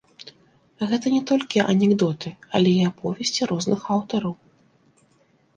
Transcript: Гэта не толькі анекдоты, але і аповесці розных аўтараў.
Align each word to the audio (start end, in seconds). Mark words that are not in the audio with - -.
Гэта 0.93 1.11
не 1.15 1.19
толькі 1.31 1.61
анекдоты, 1.73 2.31
але 2.61 2.71
і 2.79 2.87
аповесці 2.93 3.41
розных 3.53 3.81
аўтараў. 3.97 4.33